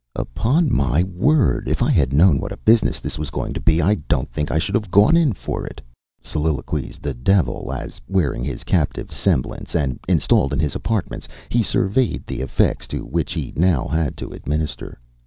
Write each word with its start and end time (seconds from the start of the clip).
“Upon 0.15 0.75
my 0.75 1.03
word, 1.03 1.67
if 1.69 1.83
I 1.83 1.91
had 1.91 2.11
known 2.11 2.39
what 2.39 2.51
a 2.51 2.57
business 2.57 2.99
this 2.99 3.19
was 3.19 3.29
going 3.29 3.53
to 3.53 3.59
be, 3.61 3.83
I 3.83 3.93
don’t 4.09 4.31
think 4.31 4.49
I 4.49 4.57
should 4.57 4.73
have 4.73 4.89
gone 4.89 5.15
in 5.15 5.31
for 5.31 5.63
it,” 5.63 5.79
soliloquized 6.23 7.03
the 7.03 7.13
Devil 7.13 7.71
as, 7.71 8.01
wearing 8.07 8.43
his 8.43 8.63
captive’s 8.63 9.15
semblance 9.15 9.75
and 9.75 9.99
installed 10.09 10.53
in 10.53 10.59
his 10.59 10.73
apartments, 10.73 11.27
he 11.49 11.61
surveyed 11.61 12.25
the 12.25 12.41
effects 12.41 12.87
to 12.87 13.05
which 13.05 13.33
he 13.33 13.53
now 13.55 13.85
had 13.87 14.17
to 14.17 14.31
administer. 14.31 14.99